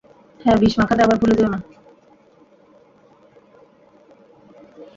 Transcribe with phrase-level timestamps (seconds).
[0.39, 1.59] হ্যাঁ, বিষ মাখাতে আবার ভুলে যেয়ো না।